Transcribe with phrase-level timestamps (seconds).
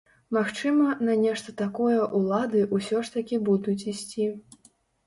[0.37, 4.31] Магчыма, на нешта такое ўлады ўсё ж такі будуць ісці.